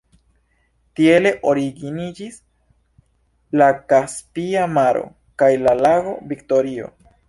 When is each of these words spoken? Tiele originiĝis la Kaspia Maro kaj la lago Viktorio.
Tiele 0.99 1.33
originiĝis 1.51 2.41
la 3.63 3.71
Kaspia 3.95 4.67
Maro 4.81 5.09
kaj 5.43 5.55
la 5.69 5.81
lago 5.87 6.21
Viktorio. 6.35 6.95